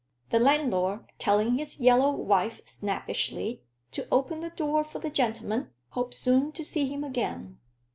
The 0.31 0.39
landlord, 0.39 1.05
telling 1.19 1.59
his 1.59 1.79
yellow 1.79 2.09
wife 2.09 2.59
snappishly 2.67 3.61
to 3.91 4.07
open 4.11 4.39
the 4.39 4.49
door 4.49 4.83
for 4.83 4.97
the 4.97 5.11
gentleman, 5.11 5.69
hoped 5.89 6.15
soon 6.15 6.51
to 6.53 6.65
see 6.65 6.87
him 6.87 7.03
again. 7.03 7.59